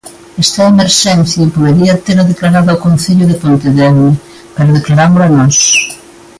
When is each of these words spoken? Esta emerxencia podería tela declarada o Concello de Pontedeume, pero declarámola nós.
Esta 0.43 0.63
emerxencia 0.73 1.51
podería 1.55 2.01
tela 2.05 2.29
declarada 2.31 2.75
o 2.77 2.81
Concello 2.87 3.25
de 3.27 3.39
Pontedeume, 3.43 4.09
pero 4.55 4.75
declarámola 4.79 5.27
nós. 5.37 5.57